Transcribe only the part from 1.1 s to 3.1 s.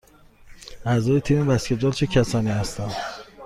تیم بسکتبال چه کسانی هستند؟